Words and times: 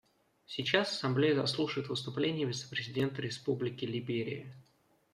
Сейчас 0.47 0.89
Ассамблея 0.93 1.35
заслушает 1.35 1.87
выступление 1.89 2.47
вице-президента 2.47 3.21
Республики 3.21 3.85
Либерия. 3.85 4.51